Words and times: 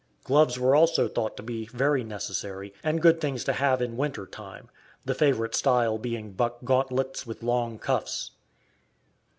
Gloves 0.23 0.57
were 0.59 0.75
also 0.75 1.07
thought 1.07 1.37
to 1.37 1.43
be 1.43 1.67
very 1.67 2.03
necessary 2.03 2.73
and 2.83 3.03
good 3.03 3.21
things 3.21 3.43
to 3.43 3.53
have 3.53 3.83
in 3.83 3.97
winter 3.97 4.25
time, 4.25 4.71
the 5.05 5.13
favorite 5.13 5.53
style 5.53 5.99
being 5.99 6.31
buck 6.31 6.63
gauntlets 6.63 7.27
with 7.27 7.43
long 7.43 7.77
cuffs. 7.77 8.31